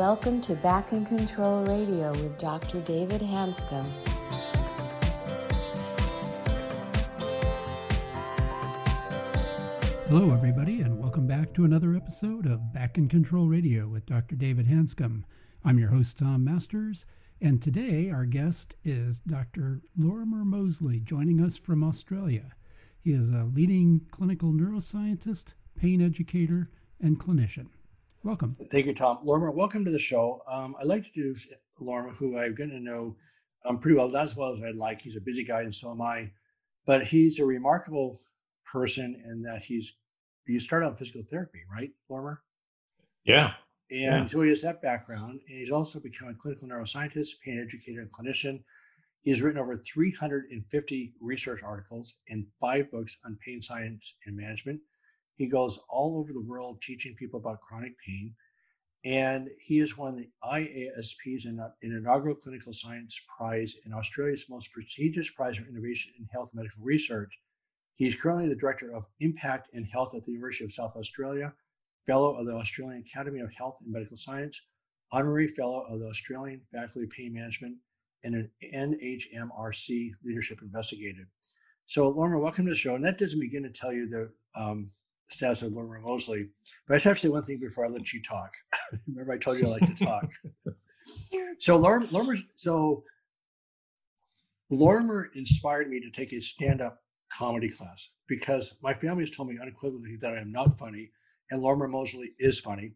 [0.00, 2.80] welcome to Back in Control Radio with Dr.
[2.80, 3.86] David Hanscom.
[10.08, 14.36] Hello, everybody, and welcome back to another episode of Back in Control Radio with Dr.
[14.36, 15.24] David Hanscom.
[15.66, 17.04] I'm your host, Tom Masters,
[17.38, 19.82] and today our guest is Dr.
[19.98, 22.54] Lorimer Moseley, joining us from Australia.
[22.98, 25.48] He is a leading clinical neuroscientist,
[25.78, 26.70] pain educator,
[27.02, 27.66] and clinician.
[28.22, 28.56] Welcome.
[28.70, 29.20] Thank you, Tom.
[29.24, 30.42] Lorimer, welcome to the show.
[30.46, 31.34] Um, I'd like to do
[31.78, 33.16] Lorimer, who I've gotten to know
[33.64, 35.00] um, pretty well, not as well as I'd like.
[35.00, 36.30] He's a busy guy, and so am I.
[36.84, 38.20] But he's a remarkable
[38.70, 39.94] person in that he's
[40.46, 42.42] you started on physical therapy, right, Lorimer?
[43.24, 43.52] Yeah.
[43.90, 44.26] And yeah.
[44.26, 45.40] so he has that background.
[45.48, 48.62] And he's also become a clinical neuroscientist, pain educator, and clinician.
[49.22, 54.80] He's written over 350 research articles and five books on pain science and management.
[55.40, 58.34] He goes all over the world teaching people about chronic pain.
[59.04, 61.46] And he has won the IASP's
[61.80, 67.32] inaugural Clinical Science Prize and Australia's most prestigious prize for innovation in health medical research
[68.00, 71.52] He's currently the Director of Impact and Health at the University of South Australia,
[72.06, 74.58] Fellow of the Australian Academy of Health and Medical Science,
[75.12, 77.76] Honorary Fellow of the Australian Faculty of Pain Management,
[78.24, 81.28] and an NHMRC Leadership Investigator.
[81.88, 82.94] So, Lorimer, welcome to the show.
[82.94, 84.90] And that doesn't begin to tell you the um,
[85.30, 86.48] status of Lorimer Moseley.
[86.86, 88.52] But I have to say one thing before I let you talk.
[89.06, 90.30] Remember, I told you I like to talk.
[91.58, 93.04] so, Lorimer, so
[94.70, 99.58] Lorimer inspired me to take a stand-up comedy class because my family has told me
[99.60, 101.10] unequivocally that I am not funny
[101.50, 102.92] and Lorimer Moseley is funny.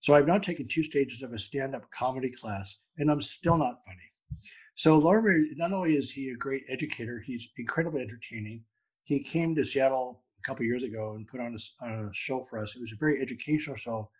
[0.00, 3.56] So I've now taken two stages of a stand up comedy class and I'm still
[3.56, 4.42] not funny.
[4.74, 8.64] So Lorimer, not only is he a great educator, he's incredibly entertaining.
[9.04, 12.76] He came to Seattle couple years ago and put on a, a show for us.
[12.76, 14.10] It was a very educational show,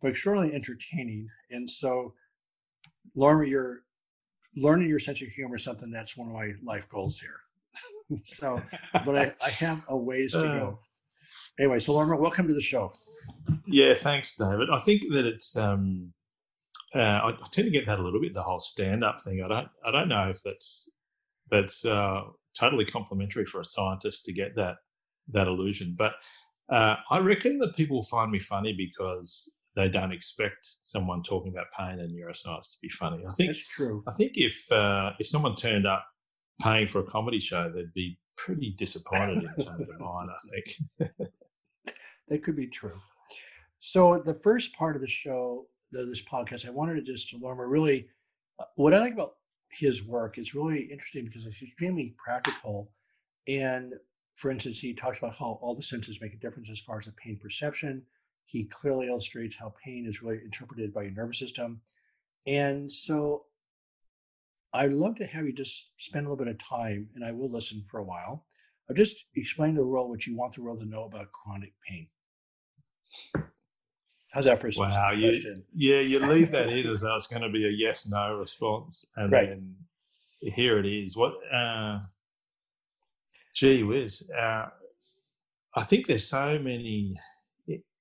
[0.00, 1.28] but extraordinarily entertaining.
[1.50, 2.14] And so,
[3.14, 3.80] Lorimer, you're
[4.56, 8.20] learning your sense of humor is something that's one of my life goals here.
[8.24, 8.62] so,
[9.04, 10.78] but I, I have a ways to go.
[10.80, 11.62] Uh.
[11.62, 12.92] Anyway, so Lorimer, welcome to the show.
[13.66, 14.68] Yeah, thanks, David.
[14.72, 16.12] I think that it's um,
[16.94, 19.42] uh, I, I, tend to get that a little bit the whole stand-up thing.
[19.42, 20.88] I don't I don't know if that's
[21.50, 22.22] that's uh,
[22.58, 24.76] totally complimentary for a scientist to get that
[25.28, 26.12] that illusion, but
[26.72, 31.66] uh, I reckon that people find me funny because they don't expect someone talking about
[31.78, 33.24] pain and neuroscience to be funny.
[33.26, 34.02] I think that's true.
[34.06, 36.04] I think if uh, if someone turned up
[36.60, 41.10] paying for a comedy show, they'd be pretty disappointed in terms of mine, I think.
[42.28, 42.98] that could be true.
[43.80, 47.38] So the first part of the show, the, this podcast, I wanted to just to
[47.38, 48.08] learn really
[48.60, 49.36] uh, what I like about
[49.70, 52.92] his work is really interesting because it's extremely practical.
[53.48, 53.94] And
[54.34, 57.06] for instance, he talks about how all the senses make a difference as far as
[57.06, 58.02] the pain perception.
[58.44, 61.80] He clearly illustrates how pain is really interpreted by your nervous system.
[62.46, 63.44] And so
[64.72, 67.50] I'd love to have you just spend a little bit of time, and I will
[67.50, 68.46] listen for a while.
[68.88, 71.72] I'll just explain to the world what you want the world to know about chronic
[71.86, 72.08] pain.
[74.32, 75.62] How's that for a wow, you, question?
[75.74, 79.10] Yeah, you leave that in as though it's going to be a yes no response,
[79.16, 79.50] and right.
[79.50, 79.76] then
[80.40, 81.16] here it is.
[81.16, 81.34] What?
[81.52, 82.00] Uh,
[83.54, 84.30] gee whiz!
[84.30, 84.66] Uh,
[85.74, 87.16] I think there's so many.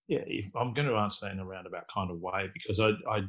[0.08, 0.20] Yeah,
[0.56, 3.22] I'm going to answer that in a roundabout kind of way because I, I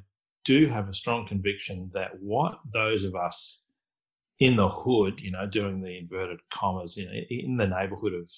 [0.44, 3.62] do have a strong conviction that what those of us
[4.40, 8.28] in the hood, you know, doing the inverted commas, know, in the neighborhood of,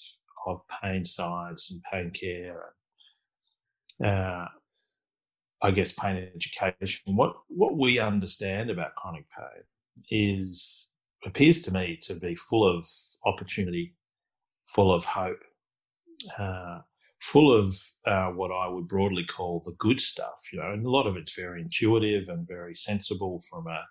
[0.47, 2.75] of pain science and pain care,
[4.01, 4.49] and, uh,
[5.63, 9.65] I guess pain education, what, what we understand about chronic pain
[10.11, 10.91] is,
[11.27, 12.87] appears to me to be full of
[13.25, 13.95] opportunity,
[14.67, 15.43] full of hope,
[16.39, 16.81] uh,
[17.21, 17.75] full of
[18.07, 21.17] uh, what I would broadly call the good stuff, you know, and a lot of
[21.17, 23.85] it's very intuitive and very sensible from a,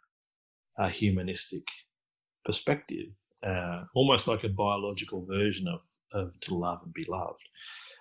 [0.77, 1.67] a humanistic
[2.45, 5.83] perspective, uh, almost like a biological version of,
[6.13, 7.47] of to love and be loved.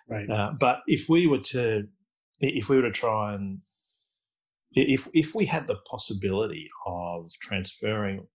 [0.08, 0.28] Right.
[0.28, 1.84] Uh, but if we were to,
[2.40, 3.60] if we were to try and,
[4.74, 8.26] if if we had the possibility of transferring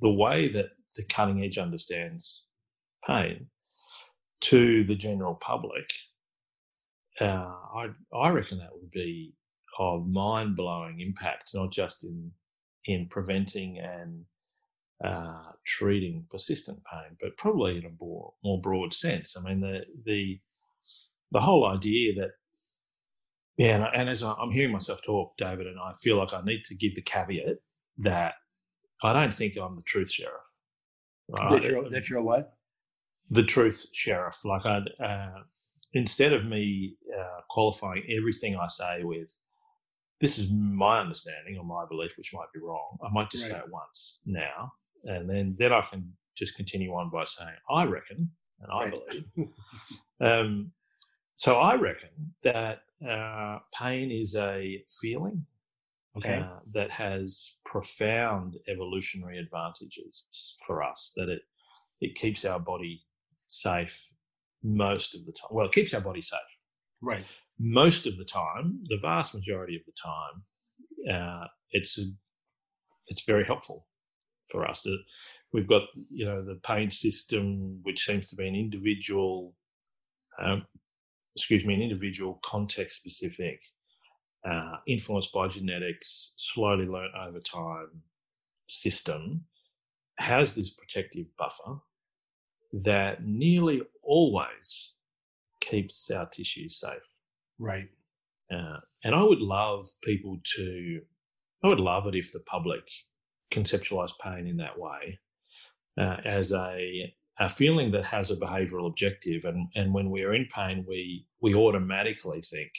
[0.00, 0.66] the way that
[0.96, 2.46] the cutting edge understands
[3.06, 3.48] pain
[4.40, 5.90] to the general public,
[7.20, 7.24] uh,
[7.74, 9.34] I I reckon that would be
[9.78, 12.32] of mind blowing impact, not just in
[12.84, 14.24] in preventing and
[15.04, 19.36] uh, treating persistent pain, but probably in a more, more broad sense.
[19.36, 20.40] I mean, the the
[21.30, 22.30] the whole idea that
[23.56, 26.64] yeah, and, and as I'm hearing myself talk, David, and I feel like I need
[26.66, 27.56] to give the caveat
[27.98, 28.34] that
[29.02, 30.34] I don't think I'm the truth sheriff.
[31.28, 31.50] Right?
[31.50, 32.54] That you're, that you're what?
[33.30, 34.44] The truth sheriff.
[34.44, 35.42] Like I, uh,
[35.92, 39.36] instead of me uh, qualifying everything I say with,
[40.20, 42.98] this is my understanding or my belief, which might be wrong.
[43.04, 43.58] I might just right.
[43.58, 44.72] say it once now,
[45.04, 48.30] and then then I can just continue on by saying I reckon
[48.60, 48.90] and I right.
[48.90, 49.48] believe.
[50.20, 50.72] um,
[51.36, 55.46] so I reckon that uh, pain is a feeling
[56.18, 56.40] okay.
[56.40, 61.12] uh, that has profound evolutionary advantages for us.
[61.16, 61.42] That it
[62.00, 63.02] it keeps our body
[63.48, 64.08] safe
[64.62, 65.48] most of the time.
[65.50, 66.38] Well, it keeps our body safe.
[67.00, 67.24] Right.
[67.58, 71.12] Most of the time, the vast majority of the time,
[71.42, 72.02] uh, it's a,
[73.08, 73.86] it's very helpful
[74.50, 74.82] for us.
[74.82, 74.98] That
[75.52, 79.54] we've got you know the pain system, which seems to be an individual,
[80.42, 80.66] um,
[81.36, 83.60] excuse me, an individual context specific,
[84.44, 88.02] uh, influenced by genetics, slowly learnt over time
[88.66, 89.44] system,
[90.18, 91.78] has this protective buffer
[92.72, 94.94] that nearly always
[95.60, 96.98] keeps our tissues safe.
[97.58, 97.88] Right.
[98.52, 101.00] Uh, and I would love people to,
[101.62, 102.88] I would love it if the public
[103.52, 105.18] conceptualize pain in that way
[105.98, 109.44] uh, as a, a feeling that has a behavioral objective.
[109.44, 112.70] And, and when we're in pain, we, we automatically think,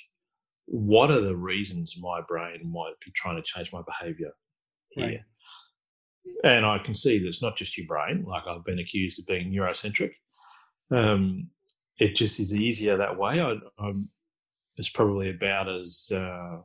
[0.71, 4.31] what are the reasons my brain might be trying to change my behavior
[4.91, 5.05] here?
[5.05, 5.19] Right.
[6.43, 9.25] And I can see that it's not just your brain, like I've been accused of
[9.25, 10.11] being neurocentric.
[10.91, 11.49] Um,
[11.97, 13.41] it just is easier that way.
[13.41, 14.09] I, I'm,
[14.77, 16.59] it's probably about as uh,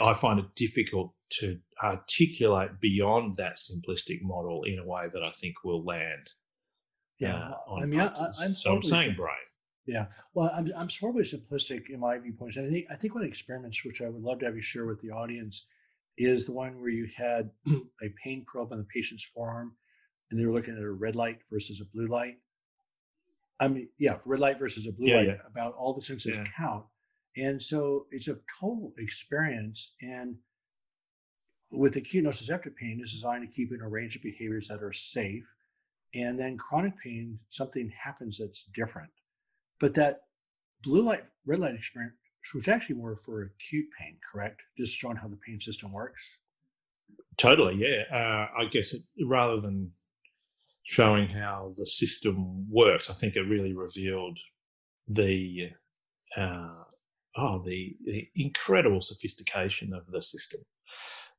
[0.00, 5.30] I find it difficult to articulate beyond that simplistic model in a way that I
[5.30, 6.30] think will land.
[7.18, 9.34] Yeah, uh, I mean, I, am so I'm saying brain.
[9.86, 13.22] Yeah, well, I'm I'm probably simplistic in my viewpoints, and I think I think one
[13.22, 15.66] of the experiments which I would love to have you share with the audience
[16.16, 17.50] is the one where you had
[18.02, 19.74] a pain probe on the patient's forearm
[20.30, 22.38] and they were looking at a red light versus a blue light.
[23.60, 25.46] I mean, yeah, red light versus a blue yeah, light yeah.
[25.46, 26.44] about all the senses yeah.
[26.56, 26.84] count.
[27.36, 29.94] And so it's a total experience.
[30.00, 30.36] And
[31.70, 34.92] with acute nociceptive pain, it's designed to keep in a range of behaviors that are
[34.92, 35.44] safe.
[36.14, 39.10] And then chronic pain, something happens that's different.
[39.80, 40.22] But that
[40.82, 42.14] blue light, red light experience
[42.54, 44.62] was actually more for acute pain, correct?
[44.78, 46.38] Just showing how the pain system works.
[47.36, 48.16] Totally, yeah.
[48.16, 49.92] Uh, I guess it, rather than
[50.84, 54.38] showing how the system works, I think it really revealed
[55.08, 55.70] the
[56.36, 56.84] uh,
[57.36, 60.60] oh the, the incredible sophistication of the system.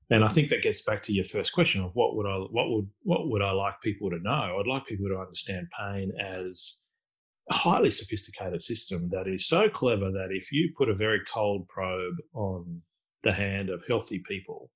[0.09, 2.69] And I think that gets back to your first question of what would I what
[2.69, 4.59] would what would I like people to know?
[4.59, 6.81] I'd like people to understand pain as
[7.49, 11.67] a highly sophisticated system that is so clever that if you put a very cold
[11.67, 12.81] probe on
[13.23, 14.71] the hand of healthy people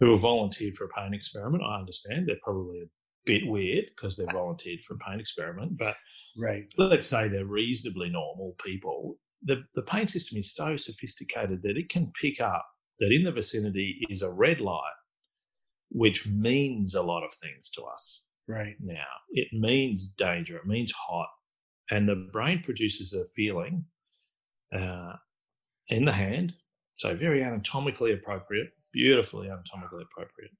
[0.00, 2.88] who have volunteered for a pain experiment, I understand they're probably a
[3.26, 5.96] bit weird because they're volunteered for a pain experiment, but
[6.36, 6.64] right.
[6.76, 9.18] let's say they're reasonably normal people.
[9.42, 12.66] The, the pain system is so sophisticated that it can pick up
[12.98, 14.94] that in the vicinity is a red light,
[15.90, 18.24] which means a lot of things to us.
[18.48, 18.76] Right.
[18.80, 21.28] Now, it means danger, it means hot,
[21.90, 23.84] and the brain produces a feeling
[24.74, 25.14] uh,
[25.88, 26.54] in the hand,
[26.96, 30.52] so very anatomically appropriate, beautifully anatomically appropriate,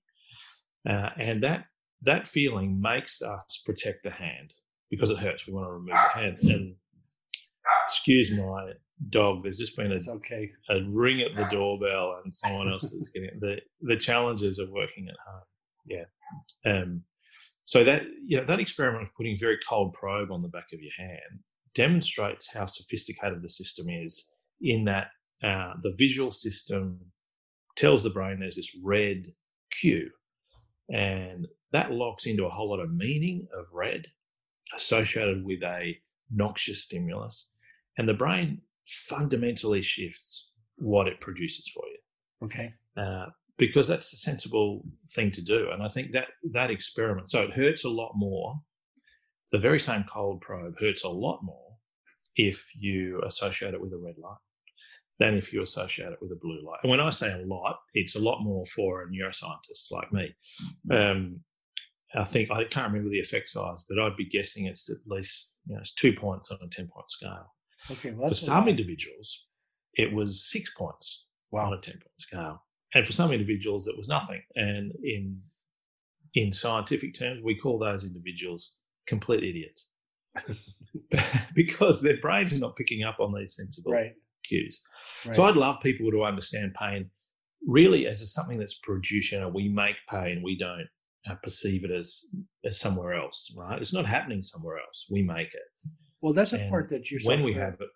[0.88, 1.66] uh, and that
[2.02, 4.54] that feeling makes us protect the hand
[4.90, 5.46] because it hurts.
[5.46, 6.38] We want to remove the hand.
[6.42, 6.74] And
[7.84, 8.72] excuse my
[9.10, 9.42] dog.
[9.42, 10.50] There's just been a, okay.
[10.70, 15.08] a ring at the doorbell, and someone else is getting the the challenges of working
[15.08, 15.42] at home.
[15.86, 16.04] Yeah.
[16.70, 17.02] Um,
[17.68, 20.68] so that you know that experiment of putting a very cold probe on the back
[20.72, 21.40] of your hand
[21.74, 24.32] demonstrates how sophisticated the system is.
[24.62, 25.08] In that
[25.44, 26.98] uh, the visual system
[27.76, 29.26] tells the brain there's this red
[29.70, 30.08] cue,
[30.88, 34.06] and that locks into a whole lot of meaning of red
[34.74, 35.94] associated with a
[36.30, 37.50] noxious stimulus,
[37.98, 42.46] and the brain fundamentally shifts what it produces for you.
[42.46, 42.72] Okay.
[42.96, 43.26] Uh,
[43.58, 45.68] because that's the sensible thing to do.
[45.72, 48.54] And I think that that experiment, so it hurts a lot more.
[49.52, 51.76] The very same cold probe hurts a lot more
[52.36, 54.36] if you associate it with a red light
[55.18, 56.78] than if you associate it with a blue light.
[56.82, 60.36] And when I say a lot, it's a lot more for a neuroscientist like me.
[60.88, 61.10] Mm-hmm.
[61.10, 61.40] Um,
[62.14, 65.54] I think I can't remember the effect size, but I'd be guessing it's at least
[65.66, 67.54] you know it's two points on a ten point scale.
[67.90, 69.46] Okay, well, for some individuals,
[69.94, 71.66] it was six points wow.
[71.66, 72.62] on a ten point scale
[72.94, 74.42] and for some individuals it was nothing.
[74.54, 75.40] And in
[76.34, 78.74] in scientific terms we call those individuals
[79.06, 79.90] complete idiots.
[81.54, 84.12] Because their brains are not picking up on these sensible right.
[84.44, 84.80] cues.
[85.24, 85.34] Right.
[85.34, 87.10] so i'd love people to understand pain
[87.66, 90.86] really as something that's produced you know we make pain we don't
[91.28, 92.24] uh, perceive it as
[92.64, 93.80] as somewhere else right?
[93.80, 95.06] It's not happening somewhere else.
[95.10, 95.90] We make it.
[96.20, 97.88] Well that's a and part that you're when we have it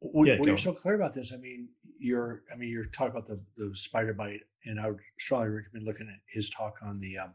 [0.00, 1.68] when, yeah, when you're so clear about this, I mean,
[2.04, 5.86] you're, I mean, you're talking about the, the spider bite, and I would strongly recommend
[5.86, 7.30] looking at his talk on the um,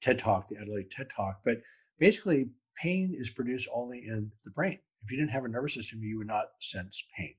[0.00, 1.40] TED Talk, the Adelaide TED Talk.
[1.44, 1.60] But
[1.98, 2.50] basically,
[2.80, 4.78] pain is produced only in the brain.
[5.04, 7.34] If you didn't have a nervous system, you would not sense pain,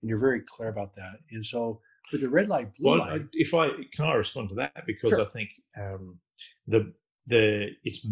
[0.00, 1.18] and you're very clear about that.
[1.30, 3.22] And so, with the red light, blue well, light.
[3.34, 5.20] If I can, I respond to that because sure.
[5.20, 6.18] I think um,
[6.66, 6.94] the
[7.26, 8.06] the it's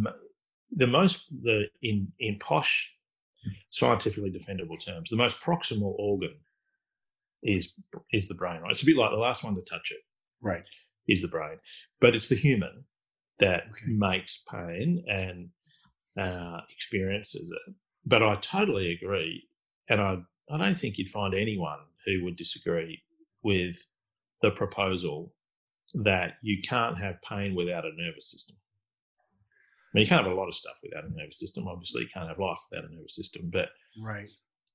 [0.77, 2.95] the most the in in posh
[3.71, 6.35] scientifically defendable terms, the most proximal organ
[7.43, 7.75] is
[8.13, 8.61] is the brain.
[8.61, 10.01] Right, it's a bit like the last one to touch it.
[10.43, 10.65] Right,
[11.09, 11.59] is the brain,
[12.01, 12.85] but it's the human
[13.39, 13.93] that okay.
[13.93, 15.49] makes pain and
[16.19, 17.75] uh, experiences it.
[18.05, 19.49] But I totally agree,
[19.89, 20.19] and I
[20.51, 23.03] I don't think you'd find anyone who would disagree
[23.43, 23.77] with
[24.43, 25.33] the proposal
[25.95, 28.57] that you can't have pain without a nervous system.
[29.93, 31.67] I mean, you can't have a lot of stuff without a nervous system.
[31.67, 33.51] Obviously, you can't have life without a nervous system.
[33.53, 33.71] But
[34.01, 34.29] right,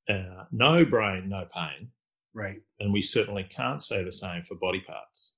[0.10, 1.90] uh, no brain, no pain.
[2.36, 5.38] Right, and we certainly can't say the same for body parts.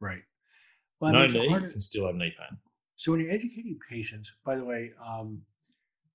[0.00, 0.22] Right.
[1.00, 1.70] Well, no knee harder.
[1.70, 2.58] can still have knee pain.
[2.96, 5.42] So when you're educating patients, by the way, um,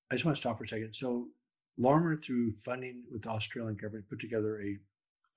[0.10, 0.94] I just want to stop for a second.
[0.94, 1.28] So
[1.78, 4.78] Lorimer, through funding with the Australian government, put together a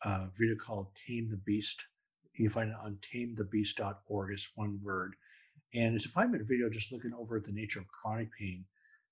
[0.09, 1.83] uh, video called "Tame the Beast."
[2.35, 4.33] You can find it on tamethebeast.org.
[4.33, 5.15] It's one word
[5.75, 8.65] and it's a five minute video just looking over at the nature of chronic pain.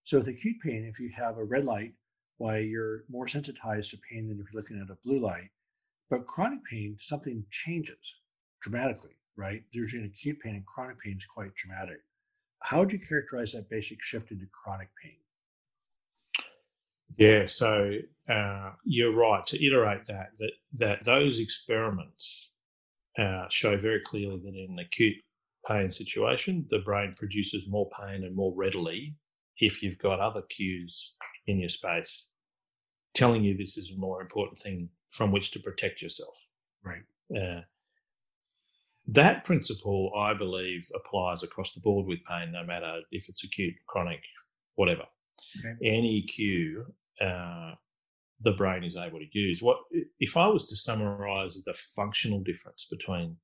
[0.05, 1.93] So with acute pain, if you have a red light,
[2.38, 5.50] why you're more sensitized to pain than if you're looking at a blue light.
[6.12, 8.21] But chronic pain, something changes
[8.61, 9.64] dramatically, right?
[9.73, 12.00] There's an acute pain and chronic pain is quite dramatic.
[12.61, 15.16] How would you characterize that basic shift into chronic pain?
[17.16, 17.92] Yeah, so
[18.28, 22.50] uh, you're right to iterate that that that those experiments
[23.19, 25.16] uh, show very clearly that in an acute
[25.66, 29.16] pain situation, the brain produces more pain and more readily
[29.57, 31.14] if you've got other cues
[31.47, 32.32] in your space
[33.14, 36.47] telling you this is a more important thing from which to protect yourself.
[36.83, 37.02] Right.
[37.35, 37.62] Uh,
[39.09, 43.75] that principle, I believe, applies across the board with pain, no matter if it's acute,
[43.87, 44.23] chronic,
[44.76, 45.04] whatever.
[45.59, 45.75] Okay.
[45.85, 46.87] Any cue
[47.21, 47.73] uh,
[48.40, 49.62] the brain is able to use.
[49.62, 49.78] What
[50.19, 53.37] if I was to summarize the functional difference between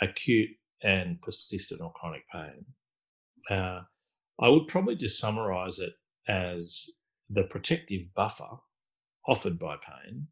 [0.00, 0.50] acute
[0.82, 2.64] and persistent or chronic pain.
[3.50, 3.82] Uh,
[4.40, 5.92] I would probably just summarize it
[6.28, 6.88] as
[7.30, 8.58] the protective buffer
[9.26, 10.26] offered by pain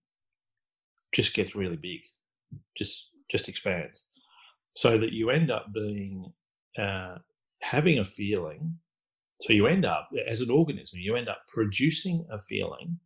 [1.14, 2.00] just gets really big,
[2.76, 4.06] just just expands,
[4.74, 6.32] so that you end up being
[6.78, 7.16] uh,
[7.62, 8.78] having a feeling.
[9.42, 12.98] So you end up as an organism, you end up producing a feeling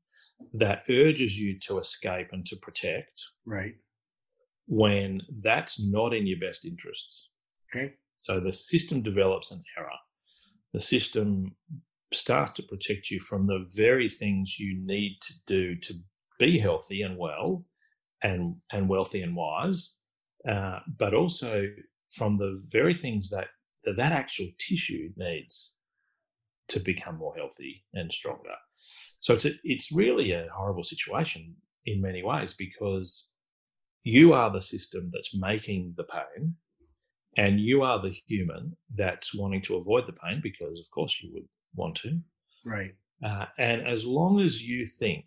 [0.55, 3.23] that urges you to escape and to protect.
[3.47, 3.75] Right.
[4.67, 7.29] When that's not in your best interests.
[7.71, 7.95] Okay.
[8.17, 9.91] So the system develops an error.
[10.73, 11.55] The system
[12.15, 15.95] starts to protect you from the very things you need to do to
[16.39, 17.65] be healthy and well
[18.23, 19.95] and and wealthy and wise,
[20.49, 21.67] uh, but also
[22.09, 23.49] from the very things that,
[23.85, 25.77] that that actual tissue needs
[26.69, 28.55] to become more healthy and stronger.
[29.21, 31.55] So it's a, it's really a horrible situation
[31.87, 33.31] in many ways because
[34.05, 36.55] you are the system that's making the pain
[37.37, 41.31] and you are the human that's wanting to avoid the pain because of course you
[41.33, 42.21] would want to.
[42.65, 42.95] Right.
[43.25, 45.27] Uh, and as long as you think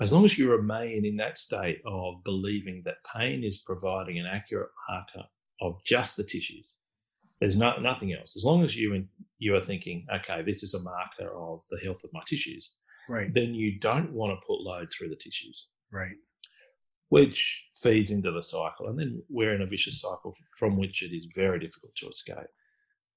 [0.00, 4.26] as long as you remain in that state of believing that pain is providing an
[4.26, 5.26] accurate marker
[5.60, 6.66] of just the tissues
[7.40, 8.36] there's no, nothing else.
[8.36, 9.04] As long as you
[9.38, 12.72] you are thinking okay this is a marker of the health of my tissues
[13.08, 13.32] right.
[13.32, 15.68] then you don't want to put load through the tissues.
[15.92, 16.16] Right.
[17.08, 18.88] Which feeds into the cycle.
[18.88, 22.50] And then we're in a vicious cycle from which it is very difficult to escape.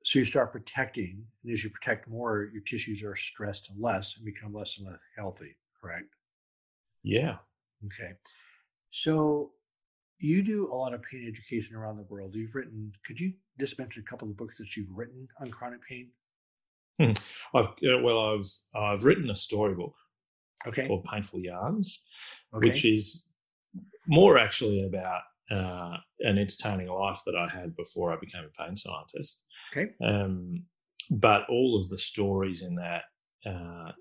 [0.04, 4.26] So you start protecting, and as you protect more, your tissues are stressed less and
[4.26, 6.16] become less and less healthy, correct?
[7.04, 7.38] Yeah.
[7.86, 8.14] Okay.
[8.90, 9.52] So
[10.20, 12.36] you do a lot of pain education around the world.
[12.36, 15.86] You've written, could you just mention a couple of books that you've written on chronic
[15.88, 16.10] pain?
[17.00, 17.12] Hmm.
[17.56, 19.96] I've uh, well, I've I've written a storybook
[20.68, 20.88] okay.
[20.88, 22.04] called Painful Yarns,
[22.54, 22.70] okay.
[22.70, 23.28] which is
[24.08, 28.76] more actually about uh, an entertaining life that I had before I became a pain
[28.76, 29.46] scientist.
[29.72, 29.92] Okay.
[30.04, 30.66] Um,
[31.10, 33.04] but all of the stories in that
[33.46, 33.92] uh,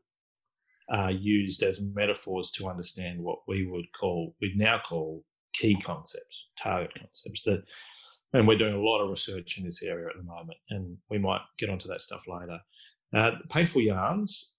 [0.91, 6.49] are used as metaphors to understand what we would call, we'd now call key concepts,
[6.61, 7.63] target concepts that,
[8.33, 11.19] and we're doing a lot of research in this area at the moment, and we
[11.19, 12.61] might get onto that stuff later.
[13.13, 14.55] Uh, Painful Yarns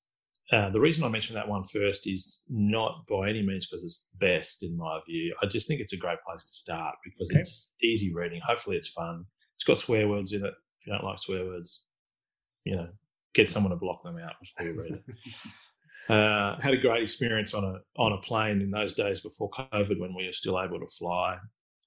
[0.51, 4.10] uh, the reason I mentioned that one first is not by any means because it's
[4.12, 5.34] the best in my view.
[5.41, 7.39] I just think it's a great place to start because okay.
[7.39, 8.41] it's easy reading.
[8.44, 9.25] Hopefully, it's fun.
[9.56, 10.53] It's got swear words in it.
[10.82, 11.84] If you don't like swear words,
[12.66, 12.88] you know,
[13.34, 15.04] get someone to block them out before you read it.
[16.10, 20.00] Uh, had a great experience on a on a plane in those days before COVID
[20.00, 21.38] when we were still able to fly.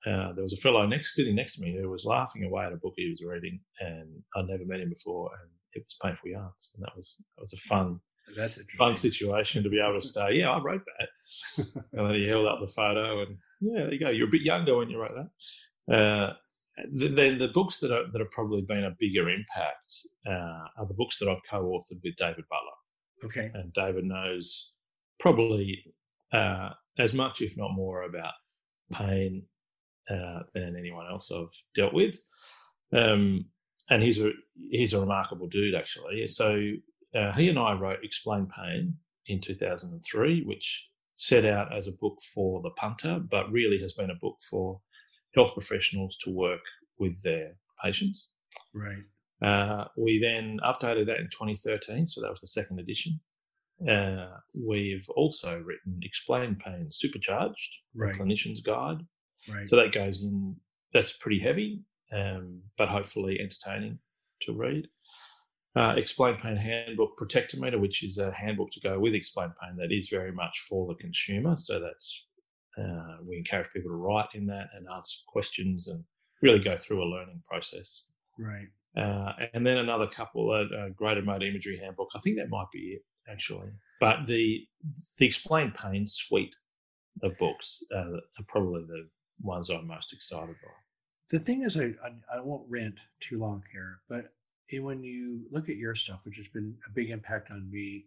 [0.06, 2.72] Uh, there was a fellow next sitting next to me who was laughing away at
[2.72, 6.30] a book he was reading, and I'd never met him before, and it was painful
[6.30, 8.00] yarns, and that was that was a fun
[8.36, 12.14] That's a fun situation to be able to say, yeah, I wrote that, and then
[12.14, 14.10] he held up the photo, and yeah, there you go.
[14.10, 15.16] You're a bit younger when you wrote
[15.88, 15.94] that.
[15.94, 16.34] Uh,
[16.92, 19.90] then the books that are that have probably been a bigger impact
[20.26, 23.24] uh, are the books that I've co-authored with David Butler.
[23.24, 23.50] Okay.
[23.54, 24.72] And David knows
[25.20, 25.94] probably
[26.32, 28.34] uh, as much, if not more, about
[28.92, 29.44] pain
[30.10, 32.20] uh, than anyone else I've dealt with.
[32.92, 33.46] Um,
[33.90, 34.30] and he's a
[34.70, 36.26] he's a remarkable dude, actually.
[36.28, 36.72] So
[37.14, 42.18] uh, he and I wrote "Explain Pain" in 2003, which set out as a book
[42.34, 44.80] for the punter, but really has been a book for
[45.34, 46.62] health professionals to work
[46.98, 48.32] with their patients.
[48.72, 49.02] Right.
[49.42, 53.20] Uh, we then updated that in 2013, so that was the second edition.
[53.88, 58.14] Uh, we've also written Explain Pain Supercharged, right.
[58.14, 58.98] clinician's guide.
[59.48, 59.68] Right.
[59.68, 60.56] So that goes in,
[60.92, 63.98] that's pretty heavy, um, but hopefully entertaining
[64.42, 64.88] to read.
[65.76, 69.92] Uh, Explain Pain Handbook Protectometer, which is a handbook to go with Explain Pain that
[69.92, 71.56] is very much for the consumer.
[71.56, 72.26] So that's
[72.78, 76.02] uh, we encourage people to write in that and answer questions and
[76.42, 78.02] really go through a learning process.
[78.38, 78.68] Right.
[78.96, 82.10] Uh, and then another couple, a, uh, graded motor imagery handbook.
[82.14, 83.68] I think that might be it actually.
[84.00, 84.66] But the
[85.18, 86.56] the explain pain suite
[87.22, 89.08] of books uh, are probably the
[89.40, 90.70] ones I'm most excited by.
[91.30, 94.26] The thing is, I, I, I won't rant too long here, but
[94.72, 98.06] when you look at your stuff, which has been a big impact on me,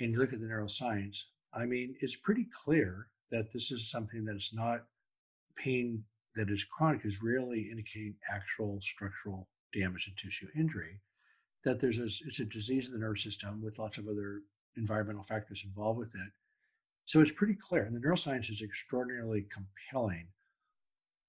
[0.00, 4.24] and you look at the neuroscience, I mean, it's pretty clear that this is something
[4.24, 4.84] that is not
[5.56, 6.04] pain
[6.36, 11.00] that is chronic, is rarely indicating actual structural damage and tissue injury.
[11.64, 14.42] That there's a, it's a disease of the nervous system with lots of other
[14.76, 16.32] environmental factors involved with it.
[17.06, 17.84] So it's pretty clear.
[17.84, 20.28] And the neuroscience is extraordinarily compelling.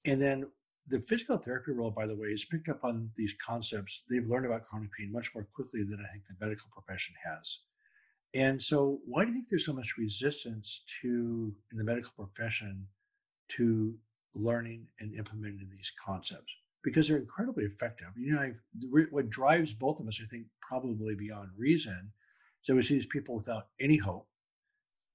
[0.05, 0.45] And then
[0.87, 4.03] the physical therapy world, by the way, has picked up on these concepts.
[4.09, 7.59] They've learned about chronic pain much more quickly than I think the medical profession has.
[8.35, 12.85] And so, why do you think there's so much resistance to in the medical profession
[13.51, 13.95] to
[14.35, 16.53] learning and implementing these concepts?
[16.83, 18.09] Because they're incredibly effective.
[18.17, 18.59] You know, I've,
[19.09, 22.11] what drives both of us, I think, probably beyond reason,
[22.61, 24.27] so we see these people without any hope,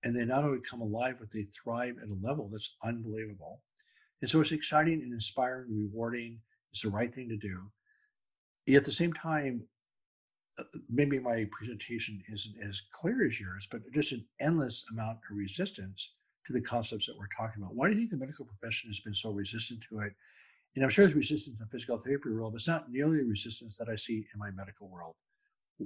[0.03, 3.61] and they not only come alive, but they thrive at a level that's unbelievable.
[4.23, 6.41] And so it's exciting and inspiring, and rewarding.
[6.73, 7.71] It's the right thing to do.
[8.65, 9.65] Yet at the same time,
[10.89, 16.15] maybe my presentation isn't as clear as yours, but just an endless amount of resistance
[16.47, 17.75] to the concepts that we're talking about.
[17.75, 20.13] Why do you think the medical profession has been so resistant to it?
[20.77, 23.25] And I'm sure there's resistance in the physical therapy world, but it's not nearly the
[23.25, 25.15] resistance that I see in my medical world.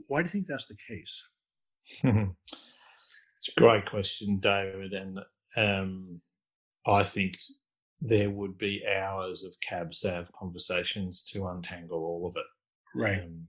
[0.08, 1.28] Why do you think that's the case?
[2.02, 4.92] it's a great question, David.
[4.92, 5.20] And
[5.56, 6.20] um,
[6.86, 7.38] I think
[8.00, 12.46] there would be hours of cab sav conversations to untangle all of it.
[12.94, 13.22] Right.
[13.22, 13.46] Um,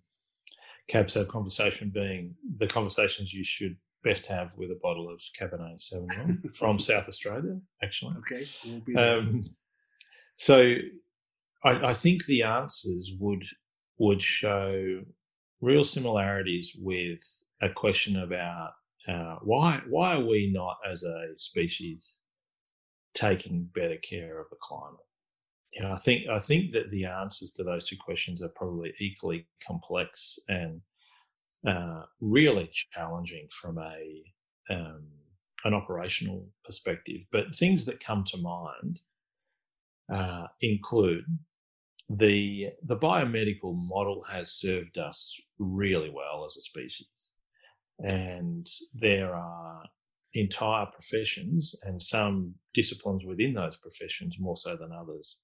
[0.87, 5.81] cab sav conversation being the conversations you should best have with a bottle of Cabernet
[5.81, 8.15] Sauvignon from South Australia, actually.
[8.19, 8.47] Okay.
[8.87, 9.43] We'll um,
[10.37, 10.75] so
[11.63, 13.43] I, I, think the answers would
[13.97, 15.01] would show
[15.59, 17.19] real similarities with
[17.61, 18.71] a question about
[19.07, 22.19] uh, why why are we not as a species
[23.13, 24.99] taking better care of the climate?
[25.75, 28.93] You know, I think I think that the answers to those two questions are probably
[28.99, 30.79] equally complex and
[31.67, 34.23] uh, really challenging from a
[34.73, 35.03] um,
[35.65, 37.27] an operational perspective.
[37.29, 39.01] But things that come to mind
[40.13, 41.25] uh, include
[42.09, 47.33] the the biomedical model has served us really well as a species,
[47.99, 49.83] and there are
[50.33, 55.41] entire professions and some disciplines within those professions more so than others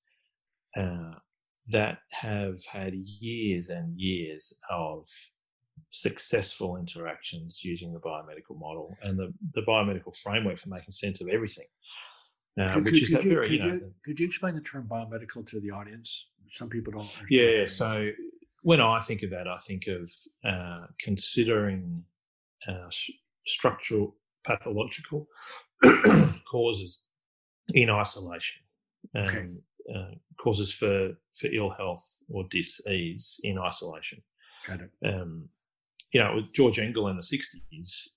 [0.77, 1.15] uh,
[1.69, 5.07] that have had years and years of
[5.89, 11.27] successful interactions using the biomedical model and the, the biomedical framework for making sense of
[11.27, 11.65] everything.
[12.59, 14.61] Uh, could, which could, is you, very, could, you know, you, could you explain the
[14.61, 16.27] term biomedical to the audience?
[16.51, 17.09] Some people don't.
[17.29, 17.65] Yeah.
[17.65, 18.09] So
[18.61, 20.11] when I think of that, I think of
[20.45, 22.03] uh, considering
[22.67, 22.89] uh,
[23.45, 25.27] structural pathological
[26.51, 27.05] causes
[27.73, 28.61] in isolation.
[29.15, 29.47] Um, okay.
[29.93, 34.21] Uh, causes for, for ill health or disease in isolation.
[34.65, 34.91] Got it.
[35.05, 35.49] Um,
[36.13, 38.07] you know, George Engel in the 60s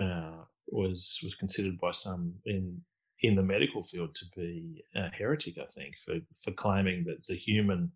[0.00, 2.80] uh, was was considered by some in
[3.22, 7.36] in the medical field to be a heretic, I think, for, for claiming that the
[7.36, 7.92] human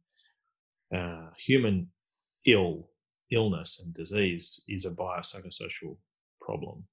[0.94, 1.88] uh, human
[2.46, 2.90] ill
[3.32, 5.96] illness and disease is a biopsychosocial
[6.40, 6.84] problem.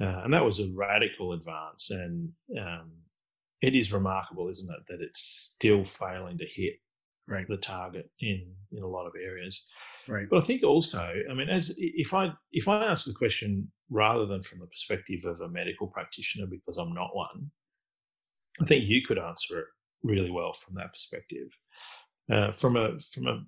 [0.00, 1.90] Uh, and that was a radical advance.
[1.90, 2.90] And um,
[3.62, 6.74] it is remarkable, isn't it, that it's still failing to hit
[7.28, 7.46] right.
[7.48, 9.66] the target in, in a lot of areas.
[10.08, 10.26] Right.
[10.28, 14.26] But I think also, I mean, as if I if I answer the question rather
[14.26, 17.50] than from the perspective of a medical practitioner, because I'm not one,
[18.60, 19.66] I think you could answer it
[20.02, 21.48] really well from that perspective.
[22.32, 23.44] Uh, from a from a,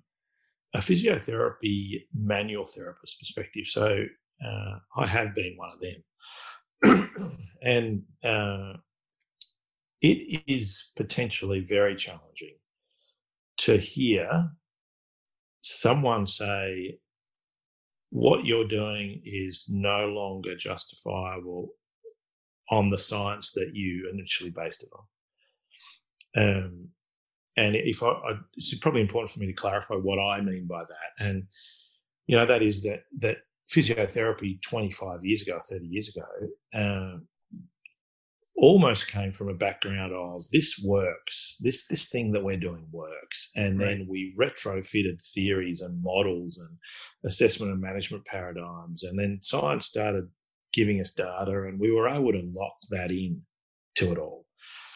[0.73, 4.03] a, physiotherapy manual therapist perspective, so
[4.45, 5.79] uh, I have been one of
[6.83, 8.73] them, and uh,
[10.03, 12.57] it is potentially very challenging
[13.57, 14.49] to hear
[15.61, 16.99] someone say
[18.09, 21.69] what you're doing is no longer justifiable
[22.69, 24.89] on the science that you initially based it
[26.35, 26.43] on.
[26.43, 26.87] Um,
[27.55, 30.81] and if I, I, it's probably important for me to clarify what I mean by
[30.81, 31.25] that.
[31.25, 31.43] And
[32.27, 33.37] you know, that is that that
[33.71, 36.25] physiotherapy 25 years ago, 30 years ago,
[36.73, 37.19] uh,
[38.55, 43.49] almost came from a background of this works, this this thing that we're doing works,
[43.55, 43.85] and right.
[43.85, 46.77] then we retrofitted theories and models and
[47.25, 50.29] assessment and management paradigms, and then science started
[50.73, 53.41] giving us data, and we were able to lock that in
[53.95, 54.45] to it all,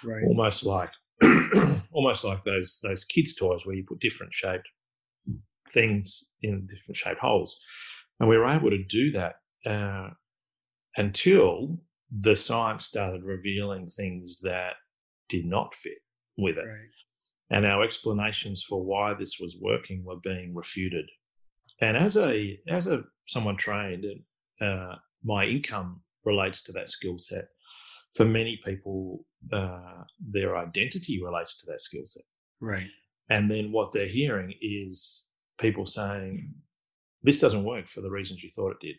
[0.03, 0.23] right.
[0.25, 0.91] almost like
[1.91, 4.67] almost like those those kids toys where you put different shaped
[5.73, 7.59] things in different shaped holes,
[8.19, 10.09] and we were able to do that uh,
[10.95, 11.79] until
[12.15, 14.73] the science started revealing things that
[15.29, 15.97] did not fit
[16.37, 16.65] with it.
[16.65, 16.89] Right.
[17.49, 21.09] And our explanations for why this was working were being refuted.
[21.79, 24.05] And as a as a someone trained,
[24.59, 27.45] uh, my income relates to that skill set.
[28.15, 32.23] For many people, uh, their identity relates to that skill set.
[32.59, 32.89] Right.
[33.29, 35.27] And then what they're hearing is
[35.59, 36.53] people saying,
[37.21, 38.95] "This doesn't work for the reasons you thought it did."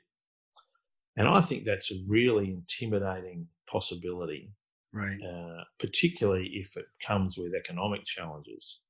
[1.18, 4.52] And I think that's a really intimidating possibility,
[4.92, 5.18] right?
[5.20, 8.81] Uh, particularly if it comes with economic challenges.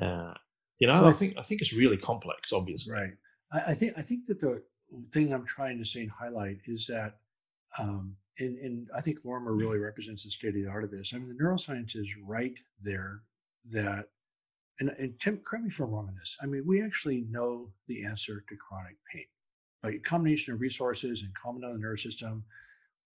[0.00, 0.34] Uh,
[0.78, 2.52] you know, well, I think I think it's really complex.
[2.52, 3.10] Obviously, right.
[3.52, 4.62] I, I, think I think that the
[5.12, 7.16] thing I'm trying to say and highlight is that,
[7.80, 11.12] um, and, and I think Lorimer really represents the state of the art of this.
[11.12, 13.22] I mean, the neuroscience is right there
[13.72, 14.06] that,
[14.78, 16.36] and, and Tim, correct me if I'm wrong on this.
[16.40, 19.24] I mean, we actually know the answer to chronic pain
[19.84, 22.44] a combination of resources and calming down the nervous system.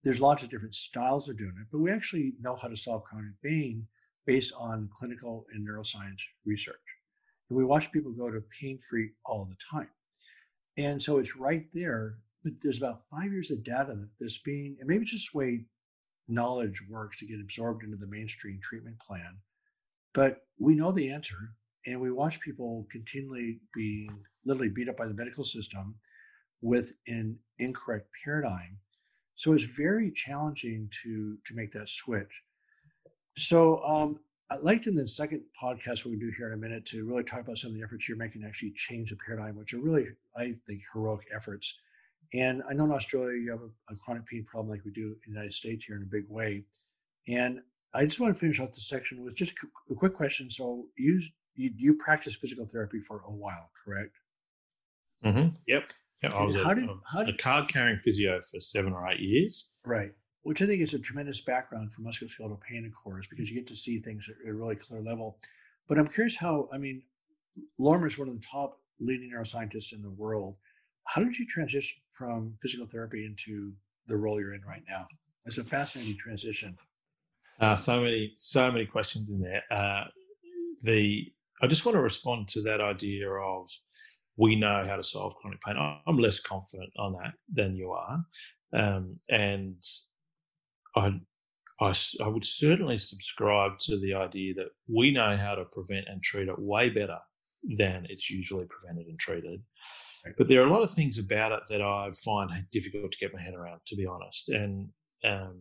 [0.03, 3.03] There's lots of different styles of doing it, but we actually know how to solve
[3.03, 3.87] chronic pain
[4.25, 6.75] based on clinical and neuroscience research.
[7.49, 9.89] And we watch people go to pain free all the time.
[10.77, 14.77] And so it's right there, but there's about five years of data that this being,
[14.79, 15.65] and maybe just the way
[16.27, 19.37] knowledge works to get absorbed into the mainstream treatment plan.
[20.13, 25.07] But we know the answer, and we watch people continually being literally beat up by
[25.07, 25.95] the medical system
[26.63, 28.77] with an incorrect paradigm.
[29.35, 32.41] So it's very challenging to to make that switch.
[33.37, 36.57] So um, I'd like to in the second podcast we can do here in a
[36.57, 39.17] minute to really talk about some of the efforts you're making to actually change the
[39.17, 41.77] paradigm, which are really, I think, heroic efforts.
[42.33, 45.07] And I know in Australia you have a, a chronic pain problem like we do
[45.07, 46.63] in the United States here in a big way.
[47.27, 47.59] And
[47.93, 49.53] I just want to finish off the section with just
[49.91, 50.49] a quick question.
[50.49, 51.21] So you
[51.55, 54.15] you, you practice physical therapy for a while, correct?
[55.25, 55.49] Mm-hmm.
[55.67, 55.89] Yep.
[56.23, 59.19] Yeah, I was how a, how did, a card carrying physio for seven or eight
[59.19, 59.73] years.
[59.85, 60.11] Right.
[60.43, 63.67] Which I think is a tremendous background for musculoskeletal pain, of course, because you get
[63.67, 65.37] to see things at a really clear level.
[65.87, 67.03] But I'm curious how, I mean,
[67.77, 70.55] Lorimer is one of the top leading neuroscientists in the world.
[71.07, 73.73] How did you transition from physical therapy into
[74.07, 75.07] the role you're in right now?
[75.45, 76.77] It's a fascinating transition.
[77.59, 79.63] Uh, so many, so many questions in there.
[79.69, 80.05] Uh,
[80.81, 81.31] the
[81.61, 83.69] I just want to respond to that idea of
[84.37, 85.75] we know how to solve chronic pain.
[86.07, 88.25] I'm less confident on that than you are.
[88.75, 89.83] Um, and
[90.95, 91.19] I,
[91.79, 91.93] I,
[92.23, 96.47] I would certainly subscribe to the idea that we know how to prevent and treat
[96.47, 97.19] it way better
[97.77, 99.61] than it's usually prevented and treated.
[100.37, 103.33] But there are a lot of things about it that I find difficult to get
[103.33, 104.89] my head around, to be honest, and
[105.25, 105.59] um,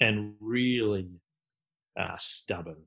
[0.00, 1.08] and really
[1.98, 2.82] uh, stubborn.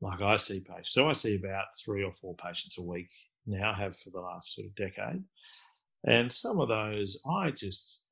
[0.00, 3.08] Like I see patients, so I see about three or four patients a week
[3.46, 5.22] now, have for the last sort of decade.
[6.06, 8.04] And some of those, I just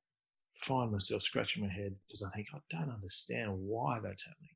[0.61, 4.49] find myself scratching my head because I think I don't understand why that's happening.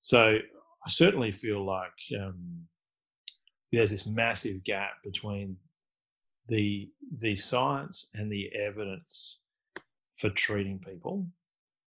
[0.00, 0.38] So
[0.86, 2.66] I certainly feel like um,
[3.72, 5.56] there's this massive gap between
[6.48, 9.40] the the science and the evidence
[10.18, 11.26] for treating people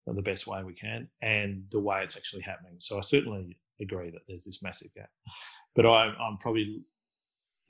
[0.06, 2.76] the best way we can and the way it's actually happening.
[2.78, 5.08] So I certainly agree that there's this massive gap.
[5.74, 6.82] But I, I'm probably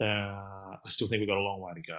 [0.00, 1.98] uh, I still think we've got a long way to go.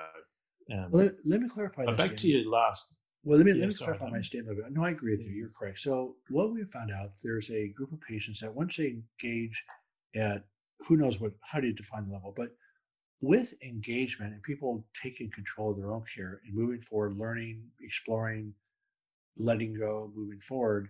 [0.73, 1.85] Um, let, let, me clarify.
[1.95, 4.59] back to your last Well, let me, yeah, let me clarify my statement.
[4.71, 5.31] No, I agree with you.
[5.31, 5.79] You're correct.
[5.79, 9.63] So, what we have found out, there's a group of patients that once they engage
[10.15, 10.45] at
[10.79, 12.49] who knows what, how do you define the level, but
[13.21, 18.53] with engagement and people taking control of their own care and moving forward, learning, exploring,
[19.37, 20.89] letting go, moving forward,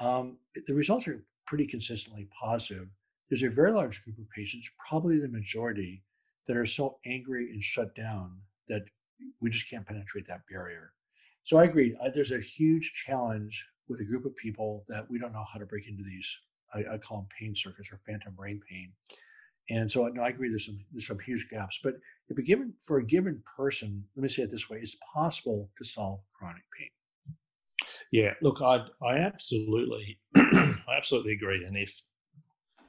[0.00, 2.88] um, the results are pretty consistently positive.
[3.28, 6.02] There's a very large group of patients, probably the majority,
[6.48, 8.82] that are so angry and shut down that
[9.40, 10.92] we just can't penetrate that barrier.
[11.44, 11.96] So I agree.
[12.02, 15.58] I, there's a huge challenge with a group of people that we don't know how
[15.58, 16.38] to break into these.
[16.74, 18.92] I, I call them pain circuits or phantom brain pain.
[19.70, 20.48] And so, no, I agree.
[20.48, 21.78] There's some there's some huge gaps.
[21.82, 21.94] But
[22.28, 25.70] if a given for a given person, let me say it this way: it's possible
[25.76, 26.88] to solve chronic pain.
[28.10, 31.64] Yeah, look, I I absolutely I absolutely agree.
[31.66, 32.02] And if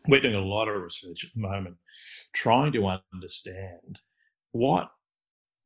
[0.07, 1.75] we're doing a lot of research at the moment,
[2.33, 3.99] trying to understand
[4.51, 4.91] what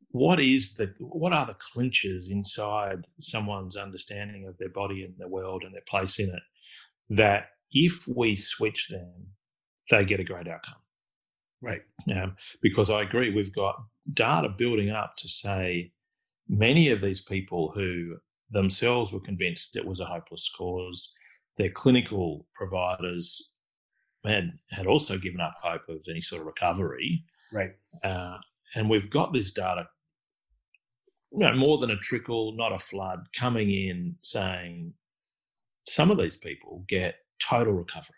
[0.09, 5.27] what is the what are the clinches inside someone's understanding of their body and their
[5.27, 6.43] world and their place in it
[7.09, 9.11] that if we switch them
[9.89, 10.75] they get a great outcome.
[11.61, 11.81] Right.
[12.13, 13.75] Um, because i agree we've got
[14.13, 15.91] data building up to say
[16.49, 18.17] many of these people who
[18.51, 21.11] themselves were convinced it was a hopeless cause
[21.57, 23.52] their clinical providers
[24.25, 27.71] had had also given up hope of any sort of recovery right
[28.03, 28.37] uh,
[28.75, 29.85] and we've got this data
[31.33, 34.93] you know, more than a trickle, not a flood, coming in saying
[35.87, 38.15] some of these people get total recovery.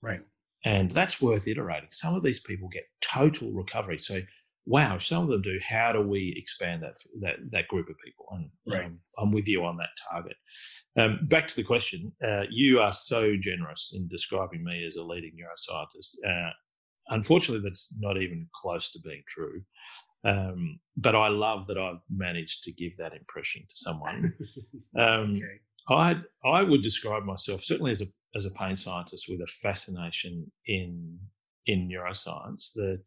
[0.00, 0.22] Right.
[0.64, 1.90] And that's worth iterating.
[1.92, 3.98] Some of these people get total recovery.
[3.98, 4.20] So,
[4.66, 5.58] wow, some of them do.
[5.66, 8.26] How do we expand that that that group of people?
[8.32, 8.86] And right.
[8.86, 10.36] um, I'm with you on that target.
[10.98, 12.12] Um, back to the question.
[12.26, 16.16] Uh, you are so generous in describing me as a leading neuroscientist.
[16.26, 16.50] Uh,
[17.08, 19.62] unfortunately, that's not even close to being true.
[20.26, 24.32] Um, but I love that I've managed to give that impression to someone.
[24.96, 25.58] Um, okay.
[25.88, 30.50] I I would describe myself certainly as a as a pain scientist with a fascination
[30.66, 31.18] in
[31.66, 32.72] in neuroscience.
[32.74, 33.02] The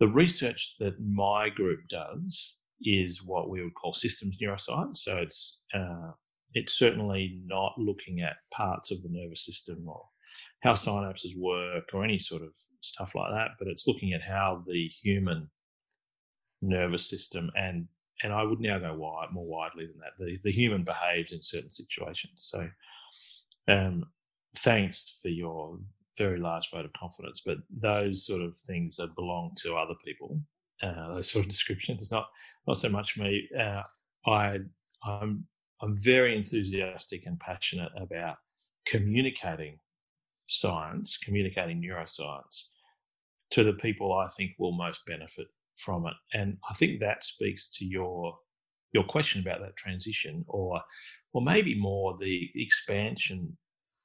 [0.00, 4.98] the research that my group does is what we would call systems neuroscience.
[4.98, 6.12] So it's uh,
[6.52, 10.04] it's certainly not looking at parts of the nervous system or
[10.62, 14.64] how synapses work or any sort of stuff like that, but it's looking at how
[14.66, 15.50] the human
[16.62, 17.86] nervous system and
[18.22, 20.12] and I would now go wide, more widely than that.
[20.18, 22.48] The the human behaves in certain situations.
[22.50, 22.68] So,
[23.68, 24.04] um,
[24.56, 25.78] thanks for your
[26.16, 27.42] very large vote of confidence.
[27.44, 30.40] But those sort of things that belong to other people.
[30.82, 32.28] Uh, those sort of descriptions, not
[32.66, 33.48] not so much me.
[33.58, 33.82] Uh,
[34.26, 34.58] I
[35.04, 35.46] I'm
[35.80, 38.36] I'm very enthusiastic and passionate about
[38.86, 39.78] communicating
[40.46, 42.68] science, communicating neuroscience
[43.50, 45.46] to the people I think will most benefit
[45.76, 46.14] from it.
[46.32, 48.38] And I think that speaks to your
[48.92, 50.80] your question about that transition, or
[51.32, 53.56] or maybe more the expansion.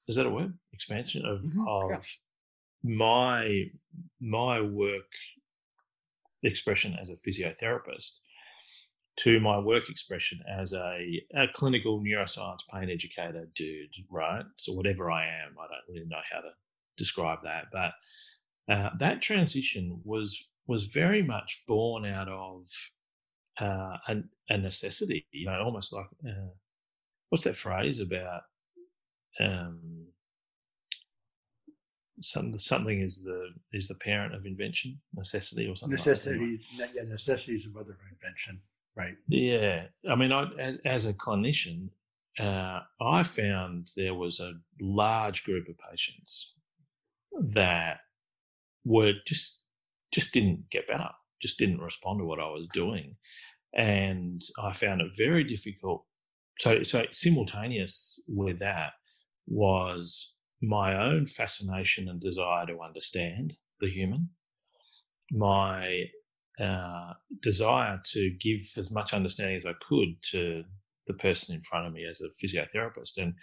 [0.10, 0.54] Is that a word?
[0.74, 1.68] Expansion of mm-hmm.
[1.68, 2.00] of yeah.
[2.84, 3.66] my
[4.20, 5.12] my work
[6.44, 8.20] expression as a physiotherapist
[9.18, 14.46] to my work expression as a, a clinical neuroscience pain educator dude, right?
[14.56, 16.52] So whatever I am, I don't really know how to
[16.98, 17.92] describe that, but
[18.74, 22.68] uh, that transition was was very much born out of
[23.60, 24.18] uh, a,
[24.50, 26.52] a, necessity, you know, almost like uh,
[27.30, 28.42] what's that phrase about
[29.40, 30.08] um,
[32.22, 32.58] something?
[32.58, 35.92] Something is the is the parent of invention, necessity or something.
[35.92, 38.62] Necessity, like yeah, necessity is the mother of invention,
[38.96, 39.16] right?
[39.28, 41.90] Yeah, I mean, I, as as a clinician,
[42.40, 46.56] uh, I found there was a large group of patients
[47.40, 48.00] that
[48.86, 49.64] were just
[50.12, 51.10] just didn't get better,
[51.42, 53.16] just didn't respond to what I was doing.
[53.74, 56.06] And I found it very difficult.
[56.60, 58.94] So, so simultaneous with that
[59.50, 64.30] was my own fascination and desire to understand the human,
[65.32, 66.06] my
[66.60, 70.64] uh, desire to give as much understanding as I could to
[71.08, 73.18] the person in front of me as a physiotherapist.
[73.18, 73.34] And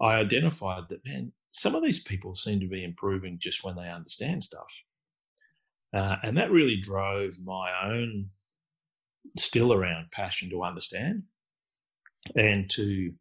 [0.00, 3.88] I identified that, man, some of these people seem to be improving just when they
[3.88, 4.72] understand stuff.
[5.92, 8.30] Uh, and that really drove my own
[9.36, 11.24] still around passion to understand
[12.36, 13.12] and to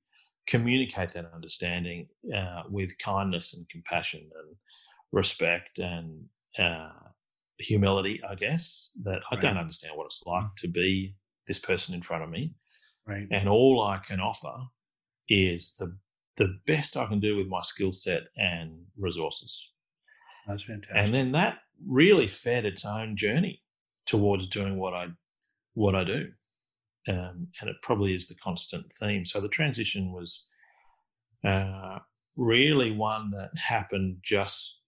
[0.49, 4.55] communicate that understanding uh, with kindness and compassion and
[5.11, 6.25] respect and
[6.57, 6.89] uh,
[7.59, 9.41] humility, I guess, that I right.
[9.41, 10.55] don't understand what it's like mm.
[10.57, 11.15] to be
[11.47, 12.55] this person in front of me.
[13.07, 13.27] Right.
[13.31, 14.55] And all I can offer
[15.27, 15.95] is the
[16.37, 19.71] the best I can do with my skill set and resources.
[20.47, 20.95] That's fantastic.
[20.95, 23.61] And then that really fed its own journey
[24.05, 25.07] towards doing what I
[25.73, 26.31] what I do.
[27.07, 29.25] Um, and it probably is the constant theme.
[29.25, 30.45] So the transition was
[31.45, 31.99] uh,
[32.35, 34.79] really one that happened just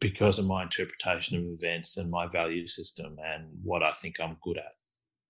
[0.00, 4.36] because of my interpretation of events and my value system and what I think I'm
[4.42, 4.72] good at.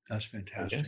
[0.08, 0.86] That's fantastic.